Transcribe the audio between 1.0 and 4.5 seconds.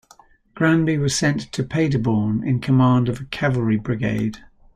sent to Paderborn in command of a cavalry brigade.